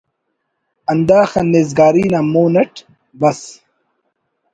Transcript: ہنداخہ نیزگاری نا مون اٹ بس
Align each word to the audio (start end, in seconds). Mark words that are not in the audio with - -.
ہنداخہ 0.91 1.41
نیزگاری 1.51 2.05
نا 2.13 2.19
مون 2.31 2.53
اٹ 2.61 2.73
بس 3.19 3.39